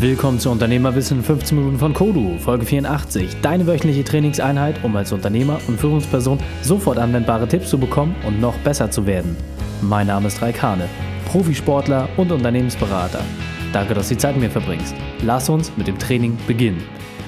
Willkommen 0.00 0.38
zu 0.38 0.48
Unternehmerwissen 0.52 1.24
15 1.24 1.58
Minuten 1.58 1.78
von 1.80 1.92
Kodu, 1.92 2.38
Folge 2.38 2.64
84. 2.64 3.40
Deine 3.42 3.66
wöchentliche 3.66 4.04
Trainingseinheit, 4.04 4.76
um 4.84 4.94
als 4.94 5.10
Unternehmer 5.10 5.58
und 5.66 5.80
Führungsperson 5.80 6.38
sofort 6.62 6.98
anwendbare 6.98 7.48
Tipps 7.48 7.68
zu 7.68 7.78
bekommen 7.78 8.14
und 8.24 8.40
noch 8.40 8.56
besser 8.58 8.92
zu 8.92 9.06
werden. 9.06 9.36
Mein 9.82 10.06
Name 10.06 10.28
ist 10.28 10.40
Raikane, 10.40 10.88
Profisportler 11.26 12.08
und 12.16 12.30
Unternehmensberater. 12.30 13.22
Danke, 13.72 13.94
dass 13.94 14.06
du 14.06 14.14
die 14.14 14.20
Zeit 14.20 14.36
mit 14.36 14.44
mir 14.44 14.50
verbringst. 14.50 14.94
Lass 15.24 15.48
uns 15.48 15.76
mit 15.76 15.88
dem 15.88 15.98
Training 15.98 16.38
beginnen. 16.46 16.84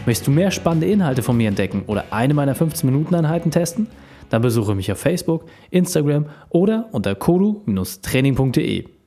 Möchtest 0.06 0.28
du 0.28 0.30
mehr 0.30 0.52
spannende 0.52 0.86
Inhalte 0.86 1.24
von 1.24 1.36
mir 1.36 1.48
entdecken 1.48 1.82
oder 1.88 2.04
eine 2.12 2.34
meiner 2.34 2.54
15-Minuten-Einheiten 2.54 3.50
testen? 3.50 3.88
Dann 4.28 4.42
besuche 4.42 4.76
mich 4.76 4.92
auf 4.92 5.00
Facebook, 5.00 5.46
Instagram 5.72 6.26
oder 6.50 6.88
unter 6.92 7.16
kodu-training.de. 7.16 8.99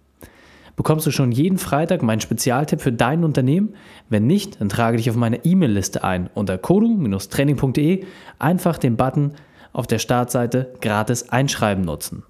Bekommst 0.75 1.05
du 1.05 1.11
schon 1.11 1.31
jeden 1.31 1.59
Freitag 1.59 2.01
meinen 2.01 2.21
Spezialtipp 2.21 2.81
für 2.81 2.91
dein 2.91 3.23
Unternehmen? 3.23 3.75
Wenn 4.09 4.25
nicht, 4.25 4.59
dann 4.59 4.69
trage 4.69 4.97
dich 4.97 5.09
auf 5.09 5.15
meine 5.15 5.45
E-Mail-Liste 5.45 6.03
ein 6.03 6.29
unter 6.33 6.57
kodu-training.de 6.57 8.05
einfach 8.39 8.77
den 8.79 8.97
Button 8.97 9.33
auf 9.71 9.85
der 9.85 9.99
Startseite 9.99 10.73
gratis 10.81 11.29
einschreiben 11.29 11.83
nutzen. 11.83 12.23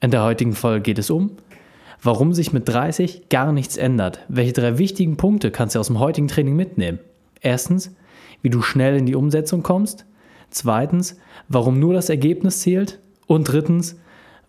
In 0.00 0.10
der 0.10 0.22
heutigen 0.22 0.52
Folge 0.52 0.82
geht 0.82 0.98
es 0.98 1.10
um, 1.10 1.32
warum 2.02 2.32
sich 2.32 2.52
mit 2.52 2.68
30 2.68 3.28
gar 3.28 3.52
nichts 3.52 3.76
ändert. 3.76 4.20
Welche 4.28 4.52
drei 4.52 4.78
wichtigen 4.78 5.16
Punkte 5.16 5.50
kannst 5.50 5.74
du 5.74 5.80
aus 5.80 5.88
dem 5.88 5.98
heutigen 5.98 6.28
Training 6.28 6.54
mitnehmen? 6.54 6.98
Erstens, 7.40 7.94
wie 8.42 8.50
du 8.50 8.62
schnell 8.62 8.96
in 8.96 9.06
die 9.06 9.14
Umsetzung 9.14 9.62
kommst. 9.62 10.04
Zweitens, 10.50 11.18
warum 11.48 11.78
nur 11.78 11.94
das 11.94 12.10
Ergebnis 12.10 12.60
zählt. 12.60 12.98
Und 13.26 13.44
drittens, 13.44 13.96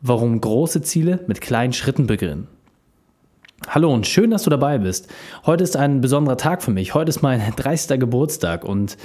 warum 0.02 0.41
große 0.41 0.81
Ziele 0.81 1.20
mit 1.27 1.41
kleinen 1.41 1.73
Schritten 1.73 2.08
beginnen. 2.08 2.47
Hallo 3.70 3.91
und 3.91 4.05
schön, 4.05 4.30
dass 4.30 4.44
du 4.44 4.49
dabei 4.49 4.77
bist. 4.77 5.08
Heute 5.45 5.63
ist 5.63 5.77
ein 5.77 6.02
besonderer 6.02 6.38
Tag 6.38 6.62
für 6.62 6.72
mich. 6.72 6.94
Heute 6.94 7.09
ist 7.09 7.22
mein 7.22 7.41
30. 7.55 7.99
Geburtstag 7.99 8.66
und 8.66 8.97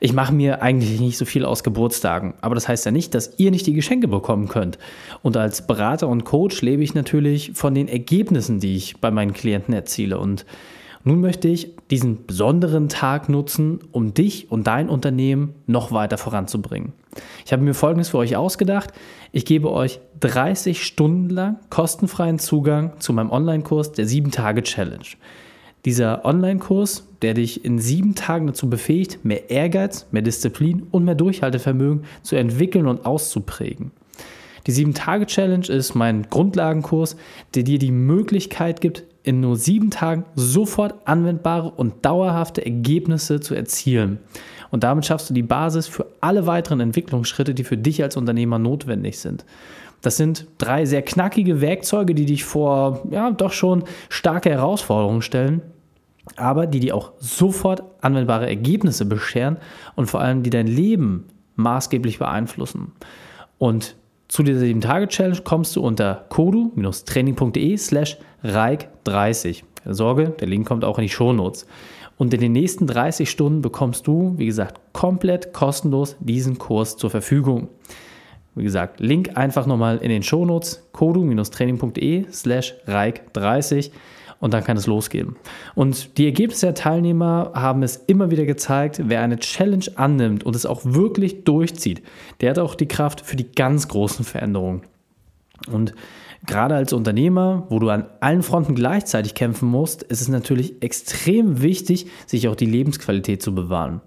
ich 0.00 0.12
mache 0.12 0.32
mir 0.32 0.62
eigentlich 0.62 1.00
nicht 1.00 1.18
so 1.18 1.24
viel 1.24 1.44
aus 1.44 1.62
Geburtstagen. 1.62 2.34
Aber 2.40 2.54
das 2.54 2.68
heißt 2.68 2.86
ja 2.86 2.92
nicht, 2.92 3.14
dass 3.14 3.34
ihr 3.38 3.50
nicht 3.50 3.66
die 3.66 3.72
Geschenke 3.72 4.08
bekommen 4.08 4.48
könnt. 4.48 4.78
Und 5.22 5.36
als 5.36 5.66
Berater 5.66 6.08
und 6.08 6.24
Coach 6.24 6.62
lebe 6.62 6.82
ich 6.82 6.94
natürlich 6.94 7.52
von 7.54 7.74
den 7.74 7.88
Ergebnissen, 7.88 8.60
die 8.60 8.76
ich 8.76 9.00
bei 9.00 9.10
meinen 9.10 9.32
Klienten 9.32 9.74
erziele. 9.74 10.18
Und 10.18 10.46
nun 11.04 11.20
möchte 11.20 11.48
ich 11.48 11.76
diesen 11.90 12.24
besonderen 12.26 12.88
Tag 12.88 13.28
nutzen, 13.28 13.80
um 13.92 14.14
dich 14.14 14.50
und 14.50 14.66
dein 14.66 14.88
Unternehmen 14.88 15.54
noch 15.66 15.92
weiter 15.92 16.16
voranzubringen. 16.16 16.92
Ich 17.44 17.52
habe 17.52 17.62
mir 17.62 17.74
Folgendes 17.74 18.08
für 18.08 18.18
euch 18.18 18.36
ausgedacht. 18.36 18.92
Ich 19.30 19.44
gebe 19.44 19.70
euch 19.70 20.00
30 20.20 20.82
Stunden 20.82 21.28
lang 21.28 21.58
kostenfreien 21.68 22.38
Zugang 22.38 22.98
zu 23.00 23.12
meinem 23.12 23.30
Online-Kurs 23.30 23.92
der 23.92 24.06
7-Tage-Challenge. 24.06 25.04
Dieser 25.84 26.24
Online-Kurs, 26.24 27.06
der 27.20 27.34
dich 27.34 27.66
in 27.66 27.78
sieben 27.78 28.14
Tagen 28.14 28.46
dazu 28.46 28.70
befähigt, 28.70 29.22
mehr 29.26 29.50
Ehrgeiz, 29.50 30.06
mehr 30.10 30.22
Disziplin 30.22 30.86
und 30.90 31.04
mehr 31.04 31.14
Durchhaltevermögen 31.14 32.04
zu 32.22 32.36
entwickeln 32.36 32.86
und 32.86 33.04
auszuprägen. 33.04 33.90
Die 34.66 34.72
7-Tage-Challenge 34.72 35.68
ist 35.68 35.94
mein 35.94 36.22
Grundlagenkurs, 36.30 37.16
der 37.54 37.64
dir 37.64 37.78
die 37.78 37.90
Möglichkeit 37.90 38.80
gibt, 38.80 39.04
in 39.24 39.40
nur 39.40 39.56
sieben 39.56 39.90
Tagen 39.90 40.24
sofort 40.36 40.94
anwendbare 41.06 41.70
und 41.70 42.04
dauerhafte 42.04 42.64
Ergebnisse 42.64 43.40
zu 43.40 43.54
erzielen. 43.54 44.18
Und 44.70 44.84
damit 44.84 45.06
schaffst 45.06 45.30
du 45.30 45.34
die 45.34 45.42
Basis 45.42 45.88
für 45.88 46.06
alle 46.20 46.46
weiteren 46.46 46.80
Entwicklungsschritte, 46.80 47.54
die 47.54 47.64
für 47.64 47.78
dich 47.78 48.02
als 48.02 48.16
Unternehmer 48.16 48.58
notwendig 48.58 49.18
sind. 49.18 49.44
Das 50.02 50.18
sind 50.18 50.46
drei 50.58 50.84
sehr 50.84 51.00
knackige 51.00 51.62
Werkzeuge, 51.62 52.14
die 52.14 52.26
dich 52.26 52.44
vor 52.44 53.02
ja, 53.10 53.30
doch 53.30 53.52
schon 53.52 53.84
starke 54.10 54.50
Herausforderungen 54.50 55.22
stellen, 55.22 55.62
aber 56.36 56.66
die 56.66 56.80
dir 56.80 56.94
auch 56.94 57.12
sofort 57.18 57.82
anwendbare 58.02 58.46
Ergebnisse 58.46 59.06
bescheren 59.06 59.56
und 59.96 60.06
vor 60.06 60.20
allem 60.20 60.42
die 60.42 60.50
dein 60.50 60.66
Leben 60.66 61.24
maßgeblich 61.56 62.18
beeinflussen. 62.18 62.92
Und 63.56 63.96
zu 64.34 64.42
dieser 64.42 64.66
7-Tage-Challenge 64.66 65.42
kommst 65.44 65.76
du 65.76 65.80
unter 65.80 66.24
kodu-training.de 66.28 67.76
slash 67.76 68.18
reik30. 68.42 69.62
Keine 69.76 69.94
Sorge, 69.94 70.30
der 70.40 70.48
Link 70.48 70.66
kommt 70.66 70.84
auch 70.84 70.98
in 70.98 71.02
die 71.02 71.08
Shownotes. 71.08 71.68
Und 72.16 72.34
in 72.34 72.40
den 72.40 72.50
nächsten 72.50 72.88
30 72.88 73.30
Stunden 73.30 73.62
bekommst 73.62 74.08
du, 74.08 74.34
wie 74.36 74.46
gesagt, 74.46 74.80
komplett 74.92 75.52
kostenlos 75.52 76.16
diesen 76.18 76.58
Kurs 76.58 76.96
zur 76.96 77.10
Verfügung. 77.10 77.68
Wie 78.56 78.64
gesagt, 78.64 78.98
Link 78.98 79.36
einfach 79.36 79.66
nochmal 79.66 79.98
in 79.98 80.08
den 80.08 80.24
Shownotes, 80.24 80.84
kodu-training.de 80.90 82.26
slash 82.32 82.74
reik30 82.88 83.92
und 84.40 84.54
dann 84.54 84.64
kann 84.64 84.76
es 84.76 84.86
losgehen. 84.86 85.36
Und 85.74 86.18
die 86.18 86.26
Ergebnisse 86.26 86.66
der 86.66 86.74
Teilnehmer 86.74 87.52
haben 87.54 87.82
es 87.82 87.96
immer 87.96 88.30
wieder 88.30 88.44
gezeigt, 88.44 89.00
wer 89.04 89.20
eine 89.20 89.38
Challenge 89.38 89.86
annimmt 89.96 90.44
und 90.44 90.56
es 90.56 90.66
auch 90.66 90.82
wirklich 90.84 91.44
durchzieht, 91.44 92.02
der 92.40 92.50
hat 92.50 92.58
auch 92.58 92.74
die 92.74 92.88
Kraft 92.88 93.20
für 93.20 93.36
die 93.36 93.50
ganz 93.52 93.88
großen 93.88 94.24
Veränderungen. 94.24 94.82
Und 95.70 95.94
gerade 96.46 96.74
als 96.74 96.92
Unternehmer, 96.92 97.66
wo 97.70 97.78
du 97.78 97.88
an 97.90 98.06
allen 98.20 98.42
Fronten 98.42 98.74
gleichzeitig 98.74 99.34
kämpfen 99.34 99.68
musst, 99.68 100.02
ist 100.02 100.20
es 100.20 100.28
natürlich 100.28 100.82
extrem 100.82 101.62
wichtig, 101.62 102.06
sich 102.26 102.48
auch 102.48 102.56
die 102.56 102.66
Lebensqualität 102.66 103.42
zu 103.42 103.54
bewahren. 103.54 104.00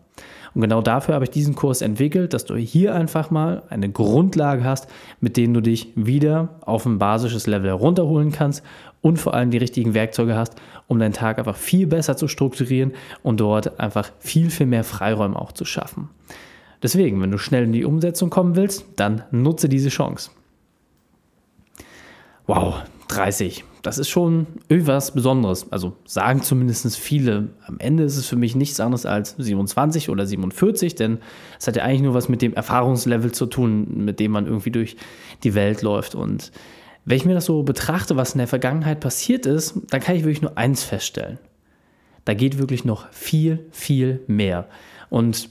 Und 0.54 0.62
genau 0.62 0.82
dafür 0.82 1.14
habe 1.14 1.26
ich 1.26 1.30
diesen 1.30 1.54
Kurs 1.54 1.84
entwickelt, 1.84 2.34
dass 2.34 2.46
du 2.46 2.56
hier 2.56 2.96
einfach 2.96 3.30
mal 3.30 3.62
eine 3.70 3.92
Grundlage 3.92 4.64
hast, 4.64 4.88
mit 5.20 5.38
denen 5.38 5.54
du 5.54 5.62
dich 5.62 5.92
wieder 5.96 6.56
auf 6.62 6.86
ein 6.88 6.98
basisches 6.98 7.46
Level 7.46 7.70
herunterholen 7.70 8.32
kannst 8.32 8.64
und 9.08 9.18
vor 9.18 9.34
allem 9.34 9.52
die 9.52 9.58
richtigen 9.58 9.94
Werkzeuge 9.94 10.36
hast, 10.36 10.56
um 10.88 11.00
deinen 11.00 11.14
Tag 11.14 11.40
einfach 11.40 11.56
viel 11.56 11.88
besser 11.88 12.18
zu 12.18 12.28
strukturieren 12.28 12.94
und 13.24 13.40
dort 13.40 13.80
einfach 13.80 14.12
viel, 14.20 14.50
viel 14.50 14.66
mehr 14.66 14.84
Freiräume 14.84 15.40
auch 15.40 15.52
zu 15.52 15.66
schaffen. 15.66 16.10
Deswegen, 16.84 17.22
wenn 17.22 17.32
du 17.32 17.38
schnell 17.38 17.64
in 17.64 17.74
die 17.74 17.86
Umsetzung 17.86 18.30
kommen 18.30 18.56
willst, 18.56 18.86
dann 18.98 19.24
nutze 19.32 19.70
diese 19.70 19.90
Chance. 19.90 20.32
Wow, 22.46 22.84
30 23.08 23.64
das 23.88 23.98
ist 23.98 24.10
schon 24.10 24.48
irgendwas 24.68 25.12
Besonderes. 25.12 25.72
Also 25.72 25.94
sagen 26.06 26.42
zumindest 26.42 26.98
viele. 26.98 27.52
Am 27.66 27.80
Ende 27.80 28.04
ist 28.04 28.18
es 28.18 28.28
für 28.28 28.36
mich 28.36 28.54
nichts 28.54 28.82
anderes 28.82 29.06
als 29.06 29.36
27 29.38 30.10
oder 30.10 30.26
47, 30.26 30.96
denn 30.96 31.20
es 31.58 31.68
hat 31.68 31.78
ja 31.78 31.84
eigentlich 31.84 32.02
nur 32.02 32.14
was 32.14 32.28
mit 32.28 32.42
dem 32.42 32.54
Erfahrungslevel 32.54 33.32
zu 33.32 33.46
tun, 33.46 34.04
mit 34.04 34.20
dem 34.20 34.32
man 34.32 34.46
irgendwie 34.46 34.72
durch 34.72 34.98
die 35.44 35.56
Welt 35.56 35.84
läuft. 35.84 36.16
Und 36.16 36.52
wenn 37.08 37.16
ich 37.16 37.26
mir 37.26 37.36
das 37.36 37.46
so 37.46 37.64
betrachte, 37.64 38.18
was 38.18 38.34
in 38.34 38.40
der 38.40 38.50
Vergangenheit 38.50 39.00
passiert 39.00 39.46
ist, 39.46 39.76
dann 39.92 40.02
kann 40.02 40.18
ich 40.18 40.24
wirklich 40.24 40.42
nur 40.42 40.58
eins 40.58 40.84
feststellen. 40.84 41.40
Da 42.26 42.34
geht 42.34 42.58
wirklich 42.58 42.84
noch 42.84 43.10
viel, 43.12 43.66
viel 43.72 44.20
mehr. 44.28 44.68
Und 45.10 45.50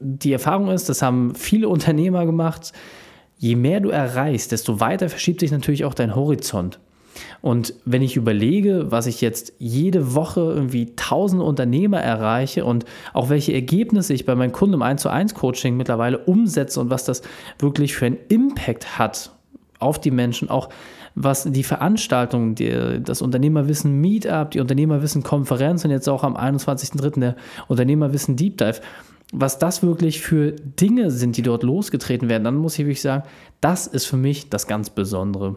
die 0.00 0.32
Erfahrung 0.32 0.68
ist, 0.68 0.88
das 0.88 1.02
haben 1.02 1.36
viele 1.36 1.68
Unternehmer 1.68 2.26
gemacht, 2.26 2.72
je 3.38 3.54
mehr 3.54 3.78
du 3.78 3.90
erreichst, 3.90 4.50
desto 4.50 4.80
weiter 4.80 5.08
verschiebt 5.08 5.38
sich 5.38 5.52
natürlich 5.52 5.84
auch 5.84 5.94
dein 5.94 6.16
Horizont. 6.16 6.80
Und 7.40 7.74
wenn 7.84 8.02
ich 8.02 8.16
überlege, 8.16 8.90
was 8.90 9.06
ich 9.06 9.20
jetzt 9.20 9.52
jede 9.60 10.16
Woche 10.16 10.40
irgendwie 10.40 10.96
tausende 10.96 11.44
Unternehmer 11.44 12.00
erreiche 12.00 12.64
und 12.64 12.84
auch 13.12 13.28
welche 13.28 13.52
Ergebnisse 13.52 14.12
ich 14.12 14.26
bei 14.26 14.34
meinen 14.34 14.50
Kunden 14.50 14.74
im 14.74 14.82
1 14.82 15.02
zu 15.02 15.08
1 15.08 15.34
Coaching 15.34 15.76
mittlerweile 15.76 16.18
umsetze 16.18 16.80
und 16.80 16.90
was 16.90 17.04
das 17.04 17.22
wirklich 17.60 17.94
für 17.94 18.06
einen 18.06 18.18
Impact 18.28 18.98
hat 18.98 19.35
auf 19.78 20.00
die 20.00 20.10
Menschen, 20.10 20.50
auch 20.50 20.68
was 21.14 21.44
die 21.44 21.62
Veranstaltungen, 21.62 22.54
die, 22.54 23.00
das 23.02 23.22
Unternehmerwissen 23.22 24.00
Meetup, 24.00 24.50
die 24.50 24.60
Unternehmerwissen 24.60 25.22
Konferenz 25.22 25.84
und 25.84 25.90
jetzt 25.90 26.08
auch 26.08 26.24
am 26.24 26.36
21.03. 26.36 27.20
der 27.20 27.36
Unternehmerwissen 27.68 28.36
Deep 28.36 28.58
Dive, 28.58 28.80
was 29.32 29.58
das 29.58 29.82
wirklich 29.82 30.20
für 30.20 30.52
Dinge 30.52 31.10
sind, 31.10 31.36
die 31.36 31.42
dort 31.42 31.62
losgetreten 31.62 32.28
werden, 32.28 32.44
dann 32.44 32.56
muss 32.56 32.78
ich 32.78 32.84
wirklich 32.84 33.00
sagen, 33.00 33.24
das 33.60 33.86
ist 33.86 34.06
für 34.06 34.16
mich 34.16 34.50
das 34.50 34.66
ganz 34.66 34.90
Besondere. 34.90 35.56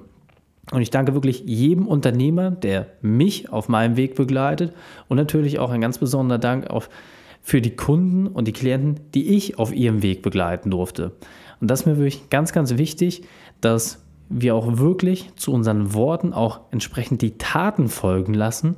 Und 0.72 0.82
ich 0.82 0.92
danke 0.92 1.14
wirklich 1.14 1.44
jedem 1.46 1.88
Unternehmer, 1.88 2.52
der 2.52 2.88
mich 3.02 3.52
auf 3.52 3.70
meinem 3.70 3.98
Weg 3.98 4.16
begleitet 4.16 4.74
und 5.08 5.18
natürlich 5.18 5.60
auch 5.60 5.72
ein 5.72 5.82
ganz 5.82 5.98
besonderer 5.98 6.40
Dank 6.40 6.70
auf, 6.70 6.90
für 7.42 7.62
die 7.62 7.76
Kunden 7.76 8.28
und 8.28 8.48
die 8.48 8.54
Klienten, 8.54 9.00
die 9.14 9.36
ich 9.36 9.58
auf 9.58 9.74
ihrem 9.74 10.04
Weg 10.04 10.22
begleiten 10.22 10.72
durfte. 10.72 11.14
Und 11.62 11.70
das 11.70 11.82
ist 11.82 11.86
mir 11.86 11.98
wirklich 11.98 12.30
ganz, 12.30 12.54
ganz 12.54 12.78
wichtig, 12.78 13.24
dass 13.62 14.00
wir 14.30 14.56
auch 14.56 14.78
wirklich 14.78 15.32
zu 15.36 15.52
unseren 15.52 15.94
Worten 15.94 16.34
auch 16.34 16.62
entsprechend 16.72 17.22
die 17.22 17.38
Taten 17.38 17.90
folgen 17.90 18.34
lassen 18.34 18.78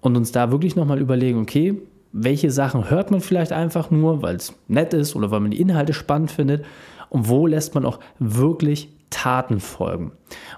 und 0.00 0.16
uns 0.16 0.32
da 0.32 0.50
wirklich 0.50 0.76
nochmal 0.76 1.00
überlegen, 1.00 1.40
okay, 1.40 1.80
welche 2.12 2.50
Sachen 2.50 2.90
hört 2.90 3.10
man 3.10 3.20
vielleicht 3.20 3.52
einfach 3.52 3.90
nur, 3.90 4.22
weil 4.22 4.36
es 4.36 4.54
nett 4.68 4.92
ist 4.92 5.16
oder 5.16 5.30
weil 5.30 5.40
man 5.40 5.52
die 5.52 5.60
Inhalte 5.60 5.94
spannend 5.94 6.30
findet 6.30 6.64
und 7.08 7.28
wo 7.28 7.46
lässt 7.46 7.74
man 7.74 7.86
auch 7.86 8.00
wirklich 8.18 8.90
Taten 9.12 9.60
folgen. 9.60 10.12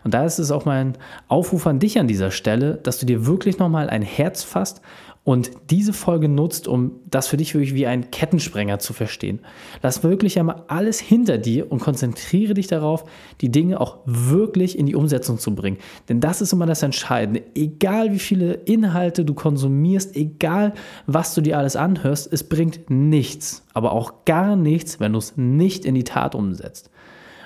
Und 0.04 0.14
da 0.14 0.24
ist 0.24 0.38
es 0.38 0.50
auch 0.50 0.64
mein 0.64 0.96
Aufruf 1.28 1.66
an 1.66 1.78
dich 1.78 1.98
an 1.98 2.08
dieser 2.08 2.30
Stelle, 2.30 2.76
dass 2.76 2.98
du 2.98 3.04
dir 3.04 3.26
wirklich 3.26 3.58
nochmal 3.58 3.90
ein 3.90 4.02
Herz 4.02 4.42
fasst 4.42 4.80
und 5.24 5.52
diese 5.70 5.94
Folge 5.94 6.28
nutzt, 6.28 6.68
um 6.68 7.00
das 7.06 7.28
für 7.28 7.38
dich 7.38 7.54
wirklich 7.54 7.74
wie 7.74 7.86
ein 7.86 8.10
Kettensprenger 8.10 8.78
zu 8.78 8.92
verstehen. 8.92 9.40
Lass 9.82 10.02
wirklich 10.02 10.38
einmal 10.38 10.64
alles 10.68 11.00
hinter 11.00 11.38
dir 11.38 11.72
und 11.72 11.80
konzentriere 11.80 12.52
dich 12.52 12.66
darauf, 12.66 13.04
die 13.40 13.50
Dinge 13.50 13.80
auch 13.80 13.98
wirklich 14.04 14.78
in 14.78 14.84
die 14.84 14.94
Umsetzung 14.94 15.38
zu 15.38 15.54
bringen. 15.54 15.78
Denn 16.10 16.20
das 16.20 16.42
ist 16.42 16.52
immer 16.52 16.66
das 16.66 16.82
Entscheidende. 16.82 17.42
Egal 17.54 18.12
wie 18.12 18.18
viele 18.18 18.52
Inhalte 18.52 19.24
du 19.24 19.32
konsumierst, 19.32 20.14
egal 20.14 20.74
was 21.06 21.34
du 21.34 21.40
dir 21.40 21.56
alles 21.56 21.74
anhörst, 21.74 22.30
es 22.30 22.44
bringt 22.44 22.90
nichts, 22.90 23.64
aber 23.72 23.92
auch 23.92 24.26
gar 24.26 24.56
nichts, 24.56 25.00
wenn 25.00 25.12
du 25.12 25.18
es 25.18 25.38
nicht 25.38 25.86
in 25.86 25.94
die 25.94 26.04
Tat 26.04 26.34
umsetzt. 26.34 26.90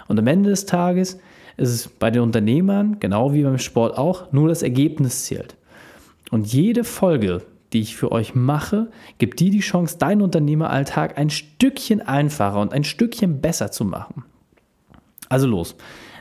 Und 0.08 0.18
am 0.18 0.26
Ende 0.26 0.50
des 0.50 0.66
Tages 0.66 1.18
ist 1.56 1.70
es 1.70 1.88
bei 1.88 2.10
den 2.10 2.22
Unternehmern, 2.22 2.98
genau 2.98 3.32
wie 3.32 3.42
beim 3.42 3.58
Sport 3.58 3.96
auch, 3.96 4.32
nur 4.32 4.48
das 4.48 4.62
Ergebnis 4.62 5.24
zählt. 5.24 5.56
Und 6.30 6.52
jede 6.52 6.84
Folge, 6.84 7.42
die 7.72 7.80
ich 7.80 7.96
für 7.96 8.12
euch 8.12 8.34
mache, 8.34 8.88
gibt 9.18 9.40
dir 9.40 9.50
die 9.50 9.60
Chance, 9.60 9.98
deinen 9.98 10.22
Unternehmeralltag 10.22 11.18
ein 11.18 11.30
Stückchen 11.30 12.00
einfacher 12.00 12.60
und 12.60 12.72
ein 12.72 12.84
Stückchen 12.84 13.40
besser 13.40 13.70
zu 13.70 13.84
machen. 13.84 14.24
Also 15.28 15.46
los. 15.46 15.76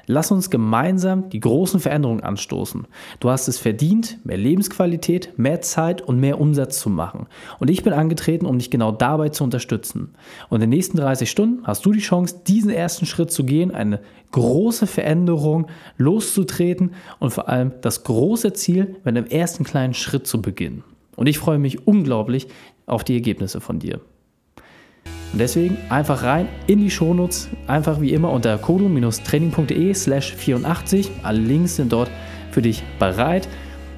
Lass 0.10 0.32
uns 0.32 0.50
gemeinsam 0.50 1.30
die 1.30 1.42
großen 1.42 1.82
Veränderungen 1.82 2.24
anstoßen. 2.24 2.88
Du 3.20 3.30
hast 3.30 3.50
es 3.50 3.60
verdient, 3.60 4.26
mehr 4.26 4.38
Lebensqualität, 4.38 5.38
mehr 5.38 5.60
Zeit 5.60 6.02
und 6.02 6.18
mehr 6.22 6.40
Umsatz 6.40 6.80
zu 6.80 6.90
machen. 6.90 7.28
Und 7.60 7.70
ich 7.70 7.84
bin 7.84 7.92
angetreten, 7.92 8.46
um 8.46 8.58
dich 8.58 8.72
genau 8.72 8.94
dabei 8.94 9.30
zu 9.30 9.44
unterstützen. 9.44 10.16
Und 10.48 10.56
in 10.56 10.62
den 10.62 10.70
nächsten 10.70 10.96
30 10.96 11.30
Stunden 11.30 11.68
hast 11.68 11.86
du 11.86 11.92
die 11.92 12.00
Chance, 12.00 12.38
diesen 12.48 12.72
ersten 12.72 13.06
Schritt 13.06 13.32
zu 13.32 13.44
gehen, 13.44 13.72
eine 13.72 14.00
große 14.32 14.88
Veränderung 14.88 15.68
loszutreten 15.98 16.94
und 17.20 17.32
vor 17.32 17.50
allem 17.50 17.74
das 17.82 18.06
große 18.06 18.54
Ziel 18.54 18.96
mit 19.04 19.18
einem 19.18 19.26
ersten 19.26 19.66
kleinen 19.66 19.94
Schritt 19.94 20.26
zu 20.26 20.42
beginnen. 20.42 20.86
Und 21.18 21.28
ich 21.28 21.38
freue 21.38 21.60
mich 21.60 21.86
unglaublich 21.86 22.48
auf 22.86 23.04
die 23.04 23.16
Ergebnisse 23.16 23.60
von 23.60 23.80
dir. 23.80 24.00
Und 25.34 25.40
deswegen 25.40 25.78
einfach 25.90 26.24
rein 26.24 26.48
in 26.68 26.80
die 26.80 26.90
Shownotes, 26.90 27.50
einfach 27.68 28.00
wie 28.02 28.14
immer 28.14 28.32
unter 28.32 28.58
kodo-training.de 28.58 29.94
slash 29.94 30.34
84. 30.34 31.12
Alle 31.24 31.40
Links 31.40 31.76
sind 31.76 31.92
dort 31.92 32.10
für 32.52 32.62
dich 32.62 32.84
bereit. 32.98 33.48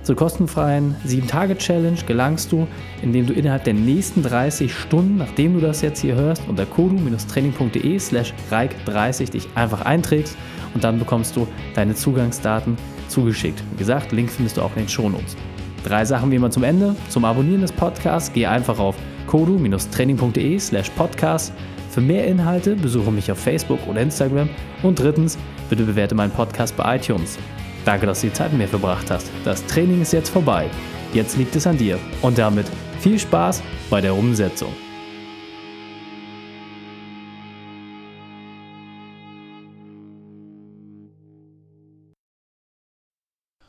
Zur 0.03 0.15
kostenfreien 0.15 0.95
7-Tage-Challenge 1.05 1.99
gelangst 2.07 2.51
du, 2.51 2.67
indem 3.03 3.27
du 3.27 3.33
innerhalb 3.33 3.63
der 3.65 3.75
nächsten 3.75 4.23
30 4.23 4.73
Stunden, 4.73 5.17
nachdem 5.17 5.53
du 5.53 5.59
das 5.59 5.81
jetzt 5.81 5.99
hier 5.99 6.15
hörst, 6.15 6.41
unter 6.47 6.65
kodo-training.de 6.65 7.99
slash 7.99 8.33
reik30 8.49 9.31
dich 9.31 9.47
einfach 9.55 9.81
einträgst 9.81 10.35
und 10.73 10.83
dann 10.83 10.99
bekommst 10.99 11.35
du 11.35 11.47
deine 11.75 11.95
Zugangsdaten 11.95 12.77
zugeschickt. 13.07 13.61
Wie 13.71 13.77
gesagt, 13.77 14.11
Link 14.11 14.31
findest 14.31 14.57
du 14.57 14.61
auch 14.61 14.71
in 14.75 14.83
den 14.83 14.89
Shownotes. 14.89 15.35
Drei 15.83 16.05
Sachen 16.05 16.31
wie 16.31 16.35
immer 16.35 16.51
zum 16.51 16.63
Ende. 16.63 16.95
Zum 17.09 17.25
Abonnieren 17.25 17.61
des 17.61 17.71
Podcasts 17.71 18.31
geh 18.33 18.45
einfach 18.45 18.79
auf 18.79 18.95
kodu-training.de 19.29 20.59
slash 20.59 20.89
podcast. 20.91 21.53
Für 21.91 22.01
mehr 22.01 22.25
Inhalte 22.25 22.75
besuche 22.75 23.11
mich 23.11 23.31
auf 23.31 23.39
Facebook 23.39 23.79
oder 23.87 24.01
Instagram. 24.01 24.49
Und 24.83 24.99
drittens, 24.99 25.37
bitte 25.69 25.83
bewerte 25.83 26.15
meinen 26.15 26.31
Podcast 26.31 26.75
bei 26.75 26.95
iTunes. 26.95 27.37
Danke, 27.85 28.05
dass 28.05 28.21
du 28.21 28.27
die 28.27 28.33
Zeit 28.33 28.51
mit 28.51 28.61
mir 28.61 28.67
verbracht 28.67 29.09
hast. 29.09 29.31
Das 29.45 29.65
Training 29.65 30.01
ist 30.01 30.13
jetzt 30.13 30.29
vorbei. 30.29 30.67
Jetzt 31.13 31.37
liegt 31.37 31.55
es 31.55 31.65
an 31.65 31.77
dir. 31.77 31.97
Und 32.21 32.37
damit 32.37 32.65
viel 32.99 33.17
Spaß 33.17 33.63
bei 33.89 34.01
der 34.01 34.13
Umsetzung. 34.15 34.73